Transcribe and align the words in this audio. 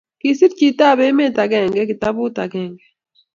Kiser 0.19 0.51
chitab 0.57 0.97
emet 1.07 1.35
agenge 1.43 1.81
kitabut 1.89 2.35
agenge. 2.43 2.85